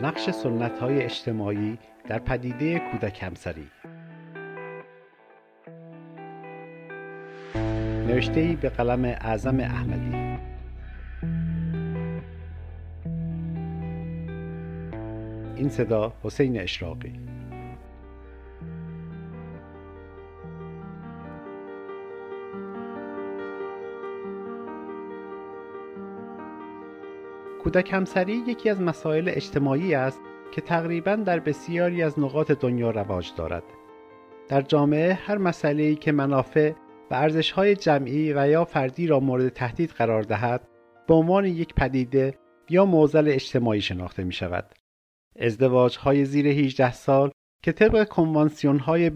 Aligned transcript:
نقش 0.00 0.30
سنت 0.30 0.78
های 0.78 1.02
اجتماعی 1.02 1.78
در 2.08 2.18
پدیده 2.18 2.78
کودک 2.78 3.22
همسری. 3.22 3.66
نوشته 8.06 8.40
ای 8.40 8.56
به 8.56 8.68
قلم 8.68 9.04
اعظم 9.04 9.60
احمدی. 9.60 10.38
این 15.56 15.68
صدا 15.68 16.12
حسین 16.22 16.60
اشراقی. 16.60 17.33
کودک 27.74 27.92
همسری 27.92 28.32
یکی 28.32 28.70
از 28.70 28.80
مسائل 28.80 29.30
اجتماعی 29.32 29.94
است 29.94 30.20
که 30.52 30.60
تقریبا 30.60 31.16
در 31.16 31.40
بسیاری 31.40 32.02
از 32.02 32.18
نقاط 32.18 32.52
دنیا 32.52 32.90
رواج 32.90 33.32
دارد. 33.36 33.62
در 34.48 34.62
جامعه 34.62 35.14
هر 35.14 35.38
مسئله‌ای 35.38 35.96
که 35.96 36.12
منافع 36.12 36.72
و 37.10 37.14
ارزش‌های 37.14 37.76
جمعی 37.76 38.32
و 38.32 38.48
یا 38.48 38.64
فردی 38.64 39.06
را 39.06 39.20
مورد 39.20 39.48
تهدید 39.48 39.90
قرار 39.90 40.22
دهد 40.22 40.68
به 41.08 41.14
عنوان 41.14 41.44
یک 41.44 41.74
پدیده 41.74 42.34
یا 42.70 42.84
معضل 42.84 43.28
اجتماعی 43.28 43.80
شناخته 43.80 44.24
می 44.24 44.32
شود. 44.32 44.74
ازدواج 45.38 45.96
های 45.96 46.24
زیر 46.24 46.46
18 46.46 46.92
سال 46.92 47.30
که 47.62 47.72
طبق 47.72 48.08
کنوانسیون 48.08 48.78
های 48.78 49.10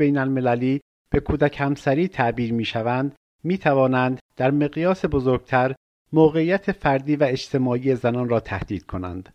به 1.11 1.21
کودک 1.21 1.61
همسری 1.61 2.09
تعبیر 2.09 2.53
می 2.53 2.65
شوند 2.65 3.15
می 3.45 3.59
توانند 3.59 4.21
در 4.37 4.51
مقیاس 4.51 5.05
بزرگتر 5.05 5.75
موقعیت 6.13 6.73
فردی 6.73 7.17
و 7.17 7.25
اجتماعی 7.25 7.95
زنان 7.95 8.29
را 8.29 8.41
تهدید 8.41 8.87
کنند. 8.87 9.35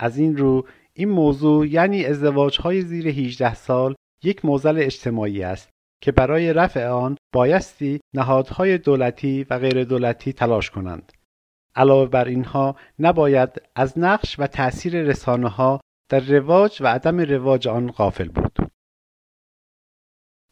از 0.00 0.18
این 0.18 0.36
رو 0.36 0.66
این 0.94 1.08
موضوع 1.08 1.66
یعنی 1.66 2.04
ازدواج 2.04 2.60
های 2.60 2.82
زیر 2.82 3.08
18 3.08 3.54
سال 3.54 3.94
یک 4.22 4.44
موزل 4.44 4.78
اجتماعی 4.78 5.42
است 5.42 5.70
که 6.02 6.12
برای 6.12 6.52
رفع 6.52 6.86
آن 6.86 7.16
بایستی 7.34 8.00
نهادهای 8.14 8.78
دولتی 8.78 9.46
و 9.50 9.58
غیر 9.58 9.84
دولتی 9.84 10.32
تلاش 10.32 10.70
کنند. 10.70 11.12
علاوه 11.76 12.10
بر 12.10 12.24
اینها 12.24 12.76
نباید 12.98 13.62
از 13.74 13.98
نقش 13.98 14.36
و 14.38 14.46
تأثیر 14.46 15.02
رسانه 15.02 15.48
ها 15.48 15.80
در 16.10 16.20
رواج 16.20 16.78
و 16.82 16.86
عدم 16.86 17.20
رواج 17.20 17.68
آن 17.68 17.90
غافل 17.90 18.28
بود. 18.28 18.56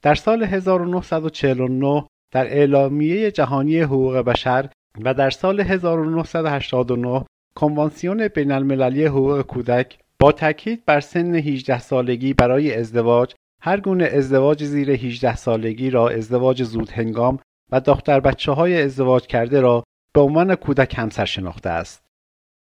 در 0.03 0.14
سال 0.14 0.42
1949 0.42 2.06
در 2.33 2.47
اعلامیه 2.47 3.31
جهانی 3.31 3.81
حقوق 3.81 4.17
بشر 4.17 4.70
و 5.01 5.15
در 5.15 5.31
سال 5.31 5.61
1989 5.61 7.25
کنوانسیون 7.55 8.29
بین 8.29 8.53
المللی 8.53 9.05
حقوق 9.05 9.43
کودک 9.43 9.98
با 10.19 10.33
تاکید 10.33 10.85
بر 10.85 11.01
سن 11.01 11.35
18 11.35 11.81
سالگی 11.81 12.35
برای 12.35 12.75
ازدواج 12.75 13.35
هر 13.63 13.81
گونه 13.81 14.05
ازدواج 14.05 14.65
زیر 14.65 14.91
18 14.91 15.37
سالگی 15.37 15.91
را 15.91 16.09
ازدواج 16.09 16.63
زود 16.63 16.91
هنگام 16.91 17.39
و 17.73 17.81
دختر 17.81 18.20
بچه 18.20 18.53
های 18.53 18.83
ازدواج 18.83 19.27
کرده 19.27 19.61
را 19.61 19.85
به 20.15 20.20
عنوان 20.20 20.55
کودک 20.55 20.98
همسر 20.98 21.25
شناخته 21.25 21.70
است. 21.70 22.03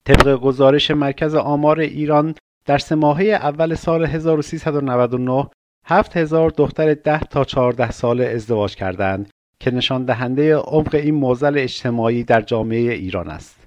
طبق 0.07 0.37
گزارش 0.37 0.91
مرکز 0.91 1.35
آمار 1.35 1.81
ایران 1.81 2.35
در 2.67 2.79
سه 2.79 2.95
ماهه 2.95 3.25
اول 3.25 3.75
سال 3.75 4.05
1399 4.05 5.49
7000 5.87 6.51
دختر 6.51 6.95
10 6.95 7.21
تا 7.21 7.45
14 7.45 7.91
ساله 7.91 8.25
ازدواج 8.25 8.77
کردند 8.77 9.31
که 9.61 9.71
نشان 9.71 10.05
دهنده 10.05 10.57
عمق 10.57 10.95
این 10.95 11.15
موزل 11.15 11.59
اجتماعی 11.59 12.25
در 12.25 12.41
جامعه 12.41 12.93
ایران 12.93 13.29
است. 13.29 13.67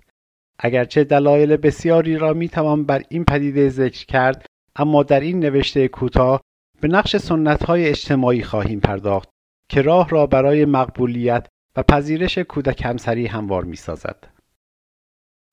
اگرچه 0.59 1.03
دلایل 1.03 1.57
بسیاری 1.57 2.17
را 2.17 2.33
می 2.33 2.49
توان 2.49 2.85
بر 2.85 3.03
این 3.09 3.25
پدیده 3.25 3.69
ذکر 3.69 4.05
کرد 4.05 4.45
اما 4.75 5.03
در 5.03 5.19
این 5.19 5.39
نوشته 5.39 5.87
کوتاه 5.87 6.41
به 6.81 6.87
نقش 6.87 7.17
سنت 7.17 7.63
های 7.63 7.87
اجتماعی 7.87 8.43
خواهیم 8.43 8.79
پرداخت 8.79 9.29
که 9.69 9.81
راه 9.81 10.09
را 10.09 10.27
برای 10.27 10.65
مقبولیت 10.65 11.47
و 11.75 11.83
پذیرش 11.83 12.37
کودک 12.37 12.85
همسری 12.85 13.25
هموار 13.25 13.63
می 13.63 13.75
سازد. 13.75 14.27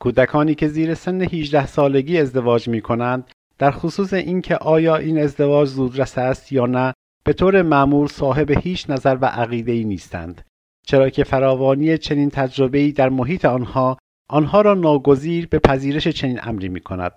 کودکانی 0.00 0.54
که 0.54 0.68
زیر 0.68 0.94
سن 0.94 1.20
18 1.22 1.66
سالگی 1.66 2.18
ازدواج 2.18 2.68
می 2.68 2.80
کنند 2.80 3.30
در 3.58 3.70
خصوص 3.70 4.12
اینکه 4.12 4.56
آیا 4.56 4.96
این 4.96 5.18
ازدواج 5.18 5.68
زودرس 5.68 6.18
است 6.18 6.52
یا 6.52 6.66
نه 6.66 6.94
به 7.26 7.32
طور 7.32 7.62
معمول 7.62 8.06
صاحب 8.06 8.50
هیچ 8.50 8.90
نظر 8.90 9.18
و 9.20 9.26
عقیده 9.26 9.72
ای 9.72 9.84
نیستند 9.84 10.46
چرا 10.86 11.10
که 11.10 11.24
فراوانی 11.24 11.98
چنین 11.98 12.30
تجربه 12.30 12.92
در 12.92 13.08
محیط 13.08 13.44
آنها 13.44 13.98
آنها 14.30 14.60
را 14.60 14.74
ناگزیر 14.74 15.46
به 15.46 15.58
پذیرش 15.58 16.08
چنین 16.08 16.40
امری 16.42 16.68
می 16.68 16.80
کند. 16.80 17.12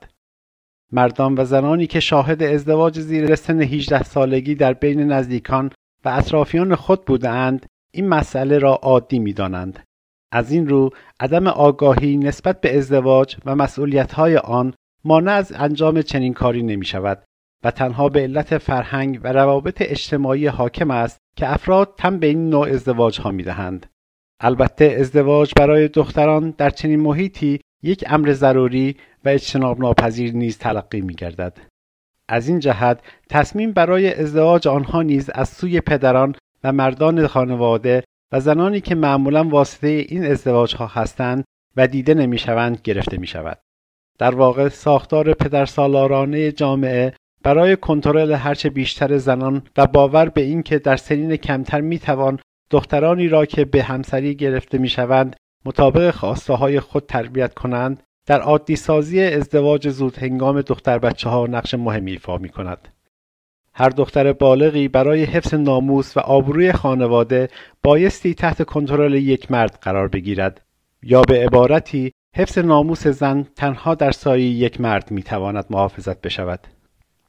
مردان 0.92 1.36
و 1.38 1.46
زنانی 1.46 1.88
که 1.88 2.00
شاهد 2.00 2.44
ازدواج 2.44 3.00
زیر 3.00 3.36
سن 3.36 3.62
18 3.62 4.04
سالگی 4.04 4.56
در 4.56 4.74
بین 4.74 5.00
نزدیکان 5.00 5.72
و 6.06 6.10
اطرافیان 6.10 6.76
خود 6.76 7.06
بودند 7.06 7.66
این 7.92 8.08
مسئله 8.08 8.58
را 8.58 8.74
عادی 8.74 9.20
می 9.20 9.34
دانند. 9.34 9.80
از 10.32 10.52
این 10.52 10.68
رو 10.68 10.90
عدم 11.20 11.48
آگاهی 11.48 12.18
نسبت 12.18 12.62
به 12.62 12.78
ازدواج 12.78 13.38
و 13.46 13.56
مسئولیت‌های 13.56 14.38
آن 14.38 14.74
مانع 15.04 15.32
از 15.32 15.54
انجام 15.56 16.02
چنین 16.02 16.34
کاری 16.34 16.64
نمی 16.64 16.86
شود 16.86 17.24
و 17.64 17.72
تنها 17.72 18.10
به 18.10 18.22
علت 18.22 18.58
فرهنگ 18.58 19.20
و 19.24 19.34
روابط 19.34 19.78
اجتماعی 19.82 20.48
حاکم 20.48 20.92
است 20.92 21.18
که 21.36 21.54
افراد 21.54 21.94
تم 21.98 22.20
به 22.20 22.28
این 22.28 22.50
نوع 22.50 22.70
ازدواج 22.70 23.20
ها 23.20 23.32
می 23.32 23.44
دهند. 23.44 23.86
البته 24.40 24.86
ازدواج 25.00 25.52
برای 25.58 25.88
دختران 25.88 26.54
در 26.58 26.70
چنین 26.70 27.00
محیطی 27.00 27.60
یک 27.84 28.04
امر 28.08 28.32
ضروری 28.34 28.98
و 29.26 29.30
اجتناب 29.30 29.80
ناپذیر 29.80 30.34
نیز 30.34 30.58
تلقی 30.58 31.02
می 31.02 31.14
گردد. 31.14 31.58
از 32.28 32.48
این 32.48 32.60
جهت 32.60 33.02
تصمیم 33.30 33.72
برای 33.72 34.14
ازدواج 34.14 34.68
آنها 34.68 35.02
نیز 35.02 35.30
از 35.30 35.50
سوی 35.50 35.82
پدران 35.82 36.36
و 36.64 36.72
مردان 36.72 37.28
خانواده 37.28 38.04
و 38.32 38.40
زنانی 38.40 38.82
که 38.82 38.96
معمولا 38.96 39.44
واسطه 39.44 39.88
این 39.88 40.26
ازدواج 40.26 40.76
ها 40.76 40.88
هستند 40.88 41.44
و 41.78 41.88
دیده 41.88 42.14
نمی 42.14 42.38
شوند 42.38 42.82
گرفته 42.84 43.18
می 43.18 43.28
شود. 43.28 43.60
در 44.18 44.36
واقع 44.36 44.70
ساختار 44.70 45.34
پدرسالارانه 45.34 46.52
جامعه 46.52 47.14
برای 47.50 47.76
کنترل 47.76 48.32
هرچه 48.32 48.70
بیشتر 48.70 49.18
زنان 49.18 49.62
و 49.78 49.88
باور 49.88 50.30
به 50.30 50.42
اینکه 50.42 50.80
در 50.80 50.96
سنین 50.96 51.36
کمتر 51.36 51.82
می‌توان 51.82 52.40
دخترانی 52.70 53.28
را 53.28 53.46
که 53.46 53.66
به 53.66 53.84
همسری 53.84 54.36
گرفته 54.36 54.78
می‌شوند 54.78 55.36
مطابق 55.66 56.12
خواسته 56.12 56.54
های 56.54 56.80
خود 56.80 57.06
تربیت 57.06 57.54
کنند 57.54 58.04
در 58.26 58.42
عادی 58.42 58.76
سازی 58.76 59.24
ازدواج 59.24 59.90
زود 59.90 60.18
هنگام 60.18 60.62
دختر 60.62 61.00
بچه 61.00 61.30
ها 61.30 61.48
نقش 61.48 61.74
مهمی 61.74 62.12
ایفا 62.12 62.38
می 62.38 62.50
کند. 62.50 62.88
هر 63.74 63.90
دختر 63.90 64.34
بالغی 64.34 64.88
برای 64.88 65.24
حفظ 65.24 65.54
ناموس 65.54 66.18
و 66.18 66.20
آبروی 66.20 66.72
خانواده 66.72 67.50
بایستی 67.84 68.34
تحت 68.34 68.64
کنترل 68.64 69.14
یک 69.14 69.52
مرد 69.52 69.80
قرار 69.82 70.08
بگیرد 70.08 70.62
یا 71.04 71.22
به 71.22 71.46
عبارتی 71.46 72.12
حفظ 72.36 72.58
ناموس 72.58 73.08
زن 73.08 73.46
تنها 73.56 73.96
در 73.96 74.12
سایه 74.12 74.46
یک 74.46 74.82
مرد 74.82 75.12
می 75.12 75.24
تواند 75.24 75.66
محافظت 75.70 76.22
بشود. 76.22 76.79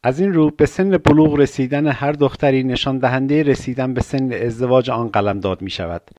از 0.03 0.21
این 0.21 0.33
رو 0.33 0.51
به 0.51 0.67
سن 0.67 0.91
بلوغ 0.91 1.35
رسیدن 1.35 1.87
هر 1.87 2.13
دختری 2.13 2.63
نشان 2.63 2.99
دهنده 2.99 3.43
رسیدن 3.43 3.95
به 3.95 4.01
سن 4.01 4.33
ازدواج 4.33 4.91
آن 4.91 5.09
قلمداد 5.09 5.63
می 5.63 5.71
شود. 5.71 6.11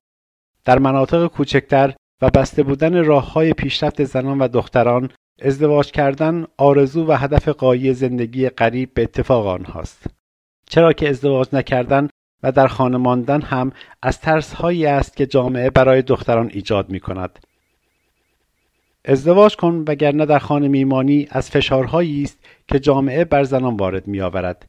در 0.64 0.78
مناطق 0.78 1.26
کوچکتر 1.26 1.94
و 2.22 2.30
بسته 2.30 2.62
بودن 2.62 3.04
راه 3.04 3.32
های 3.32 3.52
پیشرفت 3.52 4.04
زنان 4.04 4.38
و 4.38 4.48
دختران 4.48 5.10
ازدواج 5.42 5.90
کردن 5.90 6.46
آرزو 6.56 7.06
و 7.06 7.12
هدف 7.12 7.48
قایی 7.48 7.94
زندگی 7.94 8.48
قریب 8.48 8.94
به 8.94 9.02
اتفاق 9.02 9.46
آنهاست. 9.46 10.06
چرا 10.68 10.92
که 10.92 11.08
ازدواج 11.08 11.48
نکردن 11.52 12.08
و 12.42 12.52
در 12.52 12.66
خانه 12.66 12.96
ماندن 12.96 13.42
هم 13.42 13.72
از 14.02 14.20
ترس 14.20 14.54
هایی 14.54 14.86
است 14.86 15.16
که 15.16 15.26
جامعه 15.26 15.70
برای 15.70 16.02
دختران 16.02 16.50
ایجاد 16.52 16.90
می 16.90 17.00
کند. 17.00 17.38
ازدواج 19.04 19.56
کن 19.56 19.84
وگرنه 19.88 20.26
در 20.26 20.38
خانه 20.38 20.68
میمانی 20.68 21.26
از 21.30 21.50
فشارهایی 21.50 22.22
است 22.22 22.38
که 22.68 22.78
جامعه 22.78 23.24
بر 23.24 23.44
زنان 23.44 23.76
وارد 23.76 24.06
می 24.06 24.20
آورد. 24.20 24.66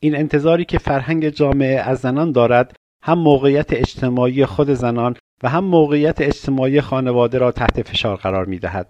این 0.00 0.16
انتظاری 0.16 0.64
که 0.64 0.78
فرهنگ 0.78 1.28
جامعه 1.28 1.78
از 1.80 1.98
زنان 1.98 2.32
دارد 2.32 2.76
هم 3.02 3.18
موقعیت 3.18 3.72
اجتماعی 3.72 4.46
خود 4.46 4.70
زنان 4.70 5.16
و 5.42 5.48
هم 5.48 5.64
موقعیت 5.64 6.20
اجتماعی 6.20 6.80
خانواده 6.80 7.38
را 7.38 7.52
تحت 7.52 7.82
فشار 7.82 8.16
قرار 8.16 8.44
می 8.44 8.58
دهد. 8.58 8.88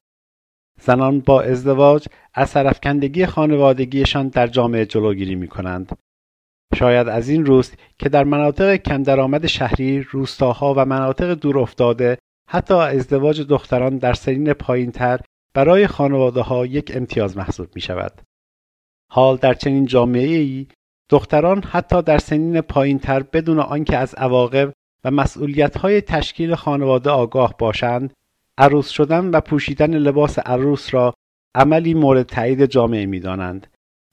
زنان 0.81 1.21
با 1.21 1.43
ازدواج 1.43 2.07
از 2.35 2.51
سرفکندگی 2.51 3.27
خانوادگیشان 3.27 4.29
در 4.29 4.47
جامعه 4.47 4.87
جلوگیری 4.87 5.35
می 5.35 5.49
کنند. 5.49 5.99
شاید 6.75 7.09
از 7.09 7.29
این 7.29 7.47
روست 7.47 7.79
که 7.99 8.09
در 8.09 8.25
مناطق 8.25 8.77
کم 8.77 9.03
درآمد 9.03 9.47
شهری، 9.47 10.03
روستاها 10.03 10.75
و 10.77 10.85
مناطق 10.85 11.35
دور 11.35 11.59
افتاده 11.59 12.19
حتی 12.55 12.75
ازدواج 12.75 13.41
دختران 13.41 13.99
در 13.99 14.15
سنین 14.15 14.53
پایینتر 14.53 15.21
برای 15.55 15.87
خانواده 15.87 16.41
ها 16.41 16.67
یک 16.67 16.93
امتیاز 16.95 17.37
محسوب 17.37 17.69
می 17.75 17.81
شود. 17.81 18.21
حال 19.11 19.37
در 19.37 19.55
چنین 19.55 19.87
جامعه 19.87 20.37
ای 20.37 20.67
دختران 21.09 21.63
حتی 21.63 22.03
در 22.03 22.19
سنین 22.19 22.61
پایینتر 22.61 23.23
بدون 23.23 23.59
آنکه 23.59 23.97
از 23.97 24.15
عواقب 24.15 24.73
و 25.05 25.11
مسئولیت 25.11 25.77
های 25.77 26.01
تشکیل 26.01 26.55
خانواده 26.55 27.11
آگاه 27.11 27.55
باشند 27.59 28.15
عروس 28.59 28.89
شدن 28.89 29.31
و 29.31 29.41
پوشیدن 29.41 29.95
لباس 29.95 30.39
عروس 30.39 30.95
را 30.95 31.15
عملی 31.55 31.95
مورد 31.95 32.27
تایید 32.27 32.67
جامعه 32.67 33.07
می‌دانند 33.07 33.67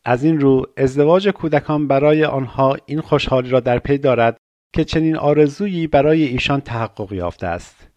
از 0.06 0.24
این 0.24 0.40
رو 0.40 0.66
ازدواج 0.78 1.30
کودکان 1.30 1.88
برای 1.88 2.26
آنها 2.26 2.78
این 2.86 3.02
خوشحالی 3.02 3.50
را 3.50 3.60
در 3.60 3.80
پی 3.80 3.98
دارد 3.98 4.38
که 4.74 4.86
چنین 4.86 5.18
آرزویی 5.18 5.88
برای 5.88 6.24
ایشان 6.24 6.62
تحقق 6.62 7.14
یافته 7.14 7.48
است 7.48 7.89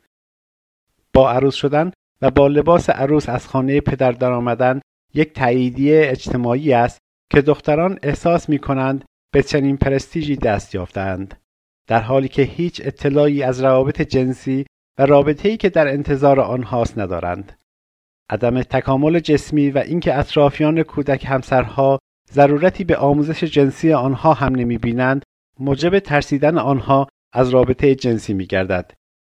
با 1.15 1.31
عروس 1.31 1.55
شدن 1.55 1.91
و 2.23 2.31
با 2.31 2.47
لباس 2.49 2.91
عروس 2.91 3.29
از 3.29 3.49
خانه 3.49 3.81
پدر 3.81 4.13
درآمدن 4.13 4.81
یک 5.15 5.33
تاییدیه 5.33 6.03
اجتماعی 6.05 6.73
است 6.73 6.99
که 7.31 7.43
دختران 7.43 7.99
احساس 8.03 8.49
می 8.49 8.59
کنند 8.59 9.05
به 9.33 9.43
چنین 9.43 9.77
پرستیژی 9.77 10.37
دست 10.37 10.75
یافتند 10.75 11.41
در 11.89 12.01
حالی 12.01 12.29
که 12.29 12.43
هیچ 12.43 12.81
اطلاعی 12.85 13.43
از 13.43 13.63
روابط 13.63 14.03
جنسی 14.03 14.67
و 14.99 15.07
رابطه‌ای 15.07 15.57
که 15.57 15.69
در 15.69 15.89
انتظار 15.89 16.41
آنهاست 16.41 16.99
ندارند 16.99 17.59
عدم 18.31 18.63
تکامل 18.63 19.19
جسمی 19.19 19.71
و 19.71 19.79
اینکه 19.79 20.19
اطرافیان 20.19 20.83
کودک 20.83 21.25
همسرها 21.25 21.99
ضرورتی 22.33 22.85
به 22.85 22.97
آموزش 22.97 23.45
جنسی 23.45 23.93
آنها 23.93 24.35
هم 24.35 24.55
نمی 24.55 24.79
بینند 24.79 25.23
موجب 25.61 25.99
ترسیدن 25.99 26.59
آنها 26.59 27.09
از 27.33 27.51
رابطه 27.51 27.95
جنسی 27.95 28.35
می 28.35 28.47
گردد. 28.47 28.93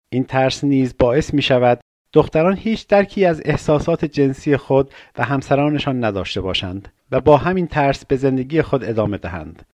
این 0.10 0.24
ترس 0.24 0.63
نیز 0.63 0.96
باعث 1.00 1.34
می 1.34 1.42
شود 1.42 1.80
دختران 2.13 2.57
هیچ 2.57 2.88
درکی 2.88 3.25
از 3.25 3.42
احساسات 3.46 4.06
جنسی 4.06 4.57
خود 4.57 4.94
و 5.18 5.24
همسرانشان 5.24 6.04
نداشته 6.04 6.42
باشند 6.42 6.94
و 7.12 7.22
با 7.22 7.38
همین 7.38 7.68
ترس 7.68 8.06
به 8.06 8.16
زندگی 8.16 8.62
خود 8.62 8.84
ادامه 8.84 9.18
دهند. 9.18 9.66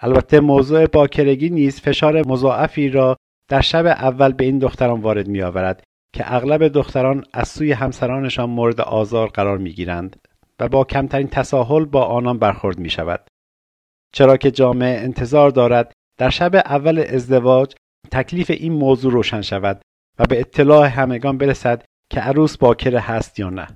البته 0.00 0.40
موضوع 0.40 0.86
باکرگی 0.86 1.50
نیز 1.50 1.80
فشار 1.80 2.26
مضاعفی 2.26 2.88
را 2.88 3.16
در 3.48 3.60
شب 3.60 3.86
اول 3.86 4.32
به 4.32 4.44
این 4.44 4.58
دختران 4.58 5.00
وارد 5.00 5.28
می 5.28 5.42
آورد 5.42 5.82
که 6.14 6.34
اغلب 6.34 6.68
دختران 6.68 7.24
از 7.32 7.48
سوی 7.48 7.72
همسرانشان 7.72 8.50
مورد 8.50 8.80
آزار 8.80 9.28
قرار 9.28 9.58
می 9.58 9.70
گیرند 9.70 10.16
و 10.60 10.68
با 10.68 10.84
کمترین 10.84 11.28
تساهل 11.28 11.84
با 11.84 12.04
آنان 12.04 12.38
برخورد 12.38 12.78
می 12.78 12.90
شود. 12.90 13.28
چرا 14.12 14.36
که 14.36 14.50
جامعه 14.50 15.00
انتظار 15.00 15.50
دارد 15.50 15.92
در 16.18 16.30
شب 16.30 16.54
اول 16.54 17.04
ازدواج 17.08 17.74
تکلیف 18.10 18.50
این 18.50 18.72
موضوع 18.72 19.12
روشن 19.12 19.40
شود 19.40 19.82
و 20.18 20.24
به 20.24 20.40
اطلاع 20.40 20.86
همگان 20.86 21.38
برسد 21.38 21.84
که 22.10 22.20
عروس 22.20 22.56
باکره 22.56 23.00
هست 23.00 23.38
یا 23.38 23.50
نه. 23.50 23.66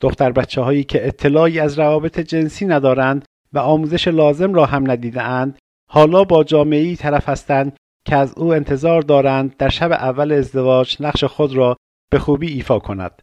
دختر 0.00 0.32
بچه 0.32 0.60
هایی 0.60 0.84
که 0.84 1.06
اطلاعی 1.06 1.60
از 1.60 1.78
روابط 1.78 2.20
جنسی 2.20 2.66
ندارند 2.66 3.24
و 3.52 3.58
آموزش 3.58 4.08
لازم 4.08 4.54
را 4.54 4.66
هم 4.66 4.90
ندیده 4.90 5.22
اند 5.22 5.58
حالا 5.90 6.24
با 6.24 6.44
جامعه 6.44 6.96
طرف 6.96 7.28
هستند 7.28 7.76
که 8.06 8.16
از 8.16 8.34
او 8.38 8.54
انتظار 8.54 9.02
دارند 9.02 9.56
در 9.56 9.68
شب 9.68 9.92
اول 9.92 10.32
ازدواج 10.32 10.96
نقش 11.00 11.24
خود 11.24 11.56
را 11.56 11.76
به 12.10 12.18
خوبی 12.18 12.52
ایفا 12.52 12.78
کند. 12.78 13.22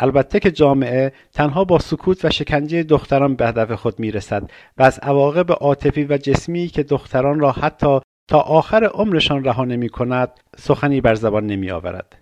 البته 0.00 0.40
که 0.40 0.50
جامعه 0.50 1.12
تنها 1.32 1.64
با 1.64 1.78
سکوت 1.78 2.24
و 2.24 2.30
شکنجه 2.30 2.82
دختران 2.82 3.34
به 3.34 3.46
هدف 3.46 3.72
خود 3.72 4.00
می‌رسد 4.00 4.50
و 4.78 4.82
از 4.82 4.98
عواقب 4.98 5.52
عاطفی 5.52 6.04
و 6.04 6.16
جسمی 6.16 6.68
که 6.68 6.82
دختران 6.82 7.40
را 7.40 7.52
حتی 7.52 8.00
تا 8.28 8.40
آخر 8.40 8.84
عمرشان 8.84 9.44
رها 9.44 9.64
نمی 9.64 9.88
کند 9.88 10.30
سخنی 10.56 11.00
بر 11.00 11.14
زبان 11.14 11.46
نمی 11.46 11.70
آورد. 11.70 12.18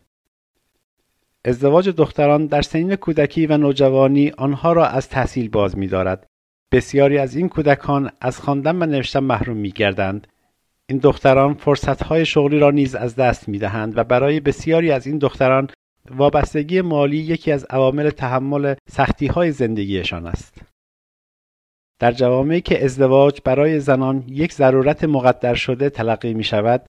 ازدواج 1.44 1.88
دختران 1.88 2.46
در 2.46 2.62
سنین 2.62 2.96
کودکی 2.96 3.46
و 3.46 3.56
نوجوانی 3.56 4.30
آنها 4.30 4.72
را 4.72 4.86
از 4.86 5.08
تحصیل 5.08 5.48
باز 5.48 5.78
می 5.78 5.86
دارد. 5.86 6.26
بسیاری 6.72 7.18
از 7.18 7.36
این 7.36 7.48
کودکان 7.48 8.10
از 8.20 8.38
خواندن 8.38 8.82
و 8.82 8.86
نوشتن 8.86 9.20
محروم 9.20 9.56
می 9.56 9.70
گردند. 9.70 10.26
این 10.88 10.98
دختران 10.98 11.54
فرصتهای 11.54 12.26
شغلی 12.26 12.58
را 12.58 12.70
نیز 12.70 12.94
از 12.94 13.16
دست 13.16 13.48
می 13.48 13.58
دهند 13.58 13.98
و 13.98 14.04
برای 14.04 14.40
بسیاری 14.40 14.90
از 14.90 15.06
این 15.06 15.18
دختران 15.18 15.70
وابستگی 16.10 16.80
مالی 16.80 17.16
یکی 17.16 17.52
از 17.52 17.64
عوامل 17.64 18.10
تحمل 18.10 18.74
سختی 18.88 19.26
های 19.26 19.52
زندگیشان 19.52 20.26
است. 20.26 20.69
در 22.00 22.12
جوامعی 22.12 22.60
که 22.60 22.84
ازدواج 22.84 23.40
برای 23.44 23.80
زنان 23.80 24.24
یک 24.26 24.52
ضرورت 24.52 25.04
مقدر 25.04 25.54
شده 25.54 25.90
تلقی 25.90 26.34
می 26.34 26.44
شود، 26.44 26.86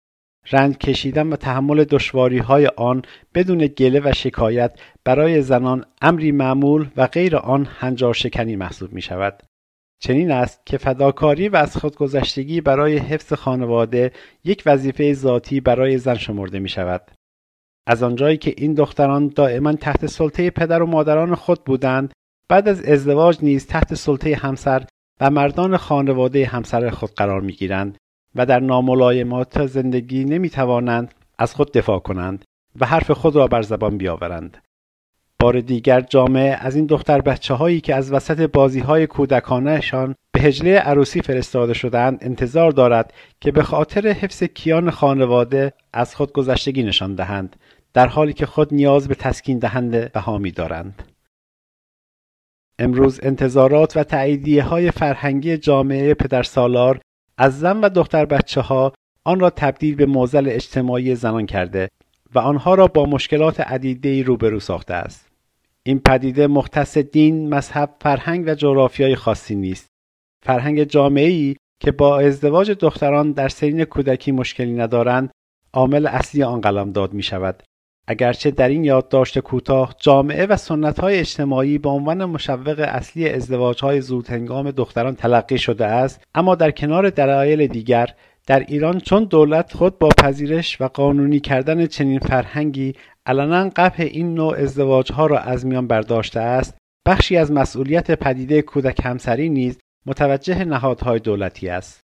رنج 0.51 0.77
کشیدن 0.77 1.27
و 1.33 1.35
تحمل 1.35 1.83
دشواری 1.83 2.37
های 2.37 2.67
آن 2.67 3.01
بدون 3.35 3.67
گله 3.67 4.01
و 4.03 4.13
شکایت 4.13 4.79
برای 5.05 5.41
زنان 5.41 5.85
امری 6.01 6.31
معمول 6.31 6.89
و 6.97 7.07
غیر 7.07 7.37
آن 7.37 7.67
هنجار 7.79 8.13
شکنی 8.13 8.55
محسوب 8.55 8.93
می 8.93 9.01
شود. 9.01 9.43
چنین 9.99 10.31
است 10.31 10.65
که 10.65 10.77
فداکاری 10.77 11.49
و 11.49 11.55
از 11.55 11.77
خودگذشتگی 11.77 12.61
برای 12.61 12.97
حفظ 12.97 13.33
خانواده 13.33 14.11
یک 14.43 14.63
وظیفه 14.65 15.13
ذاتی 15.13 15.59
برای 15.59 15.97
زن 15.97 16.15
شمرده 16.15 16.59
می 16.59 16.69
شود. 16.69 17.11
از 17.87 18.03
آنجایی 18.03 18.37
که 18.37 18.53
این 18.57 18.73
دختران 18.73 19.27
دائما 19.27 19.73
تحت 19.73 20.05
سلطه 20.05 20.49
پدر 20.49 20.81
و 20.81 20.85
مادران 20.85 21.35
خود 21.35 21.63
بودند 21.63 22.13
بعد 22.49 22.67
از 22.67 22.83
ازدواج 22.85 23.37
نیز 23.41 23.67
تحت 23.67 23.93
سلطه 23.93 24.35
همسر 24.35 24.85
و 25.21 25.29
مردان 25.29 25.77
خانواده 25.77 26.45
همسر 26.45 26.89
خود 26.89 27.11
قرار 27.15 27.41
می 27.41 27.53
گیرند 27.53 27.97
و 28.35 28.45
در 28.45 28.59
ناملایمات 28.59 29.65
زندگی 29.65 30.25
نمی 30.25 30.49
توانند 30.49 31.13
از 31.37 31.55
خود 31.55 31.71
دفاع 31.71 31.99
کنند 31.99 32.45
و 32.79 32.85
حرف 32.85 33.11
خود 33.11 33.35
را 33.35 33.47
بر 33.47 33.61
زبان 33.61 33.97
بیاورند. 33.97 34.57
بار 35.39 35.59
دیگر 35.59 36.01
جامعه 36.01 36.57
از 36.61 36.75
این 36.75 36.85
دختر 36.85 37.21
بچه 37.21 37.53
هایی 37.53 37.81
که 37.81 37.95
از 37.95 38.11
وسط 38.11 38.41
بازی 38.41 38.79
های 38.79 39.07
کودکانهشان 39.07 40.15
به 40.31 40.41
هجله 40.41 40.77
عروسی 40.77 41.21
فرستاده 41.21 41.73
شدند 41.73 42.17
انتظار 42.21 42.71
دارد 42.71 43.13
که 43.41 43.51
به 43.51 43.63
خاطر 43.63 44.07
حفظ 44.07 44.43
کیان 44.43 44.89
خانواده 44.89 45.73
از 45.93 46.15
خود 46.15 46.33
گذشتگی 46.33 46.83
نشان 46.83 47.15
دهند 47.15 47.55
در 47.93 48.07
حالی 48.07 48.33
که 48.33 48.45
خود 48.45 48.73
نیاز 48.73 49.07
به 49.07 49.15
تسکین 49.15 49.59
دهنده 49.59 50.11
و 50.15 50.19
حامی 50.19 50.51
دارند. 50.51 51.10
امروز 52.81 53.19
انتظارات 53.23 53.97
و 53.97 54.03
تعییدیه 54.03 54.63
های 54.63 54.91
فرهنگی 54.91 55.57
جامعه 55.57 56.13
پدرسالار 56.13 56.99
از 57.37 57.59
زن 57.59 57.77
و 57.77 57.89
دختر 57.89 58.25
بچه 58.25 58.61
ها 58.61 58.93
آن 59.23 59.39
را 59.39 59.49
تبدیل 59.49 59.95
به 59.95 60.05
موزل 60.05 60.47
اجتماعی 60.49 61.15
زنان 61.15 61.45
کرده 61.45 61.89
و 62.35 62.39
آنها 62.39 62.75
را 62.75 62.87
با 62.87 63.05
مشکلات 63.05 63.59
عدیده 63.59 64.23
روبرو 64.23 64.59
ساخته 64.59 64.93
است. 64.93 65.29
این 65.83 65.99
پدیده 65.99 66.47
مختص 66.47 66.97
دین، 66.97 67.49
مذهب، 67.53 67.95
فرهنگ 68.01 68.43
و 68.47 68.55
جغرافیای 68.55 69.15
خاصی 69.15 69.55
نیست. 69.55 69.87
فرهنگ 70.43 70.83
جامعه‌ای 70.83 71.55
که 71.79 71.91
با 71.91 72.19
ازدواج 72.19 72.71
دختران 72.71 73.31
در 73.31 73.49
سنین 73.49 73.83
کودکی 73.83 74.31
مشکلی 74.31 74.73
ندارند، 74.73 75.31
عامل 75.73 76.07
اصلی 76.07 76.43
آن 76.43 76.61
قلمداد 76.61 77.13
می 77.13 77.23
شود 77.23 77.63
اگرچه 78.07 78.51
در 78.51 78.69
این 78.69 78.83
یادداشت 78.83 79.39
کوتاه 79.39 79.95
جامعه 79.99 80.45
و 80.45 80.57
های 81.01 81.19
اجتماعی 81.19 81.77
به 81.77 81.89
عنوان 81.89 82.25
مشوق 82.25 82.85
اصلی 82.87 83.29
ازدواجهای 83.29 84.01
زودهنگام 84.01 84.71
دختران 84.71 85.15
تلقی 85.15 85.57
شده 85.57 85.85
است 85.85 86.23
اما 86.35 86.55
در 86.55 86.71
کنار 86.71 87.09
دلایل 87.09 87.67
دیگر 87.67 88.09
در 88.47 88.59
ایران 88.59 88.99
چون 88.99 89.23
دولت 89.23 89.73
خود 89.73 89.99
با 89.99 90.09
پذیرش 90.09 90.81
و 90.81 90.87
قانونی 90.87 91.39
کردن 91.39 91.85
چنین 91.85 92.19
فرهنگی 92.19 92.93
علنا 93.25 93.69
قبح 93.75 94.01
این 94.01 94.33
نوع 94.33 94.55
ازدواجها 94.57 95.25
را 95.25 95.39
از 95.39 95.65
میان 95.65 95.87
برداشته 95.87 96.39
است 96.39 96.77
بخشی 97.07 97.37
از 97.37 97.51
مسئولیت 97.51 98.11
پدیده 98.11 98.61
کودک 98.61 99.05
همسری 99.05 99.49
نیز 99.49 99.77
متوجه 100.05 100.65
نهادهای 100.65 101.19
دولتی 101.19 101.69
است. 101.69 102.01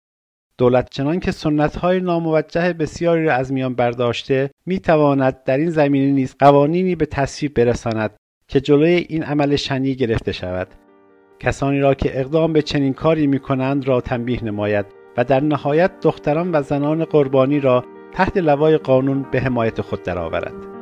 دولت 0.61 0.89
چنان 0.89 1.19
که 1.19 1.31
سنت 1.31 1.75
های 1.75 1.99
ناموجه 1.99 2.73
بسیاری 2.73 3.25
را 3.25 3.33
از 3.33 3.53
میان 3.53 3.75
برداشته 3.75 4.49
می 4.65 4.79
تواند 4.79 5.43
در 5.43 5.57
این 5.57 5.69
زمینه 5.69 6.11
نیز 6.11 6.35
قوانینی 6.39 6.95
به 6.95 7.05
تصویب 7.05 7.53
برساند 7.53 8.11
که 8.47 8.61
جلوی 8.61 9.05
این 9.09 9.23
عمل 9.23 9.55
شنی 9.55 9.95
گرفته 9.95 10.31
شود. 10.31 10.67
کسانی 11.39 11.79
را 11.79 11.93
که 11.93 12.19
اقدام 12.19 12.53
به 12.53 12.61
چنین 12.61 12.93
کاری 12.93 13.27
می 13.27 13.39
کنند 13.39 13.87
را 13.87 14.01
تنبیه 14.01 14.43
نماید 14.43 14.85
و 15.17 15.23
در 15.23 15.39
نهایت 15.39 15.91
دختران 16.01 16.51
و 16.51 16.61
زنان 16.61 17.05
قربانی 17.05 17.59
را 17.59 17.85
تحت 18.13 18.37
لوای 18.37 18.77
قانون 18.77 19.25
به 19.31 19.41
حمایت 19.41 19.81
خود 19.81 20.03
درآورد 20.03 20.80